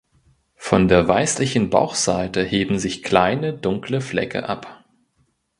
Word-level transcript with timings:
Von 0.55 0.87
der 0.87 1.07
weißlichen 1.07 1.69
Bauchseite 1.69 2.43
heben 2.43 2.79
sich 2.79 3.03
kleine 3.03 3.53
dunkle 3.55 4.01
Flecke 4.01 4.49
ab. 4.49 4.83